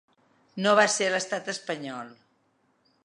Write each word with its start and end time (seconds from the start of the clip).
No 0.65 0.71
va 0.79 0.85
ser 0.93 1.09
l’estat 1.15 1.53
espanyol. 1.55 2.11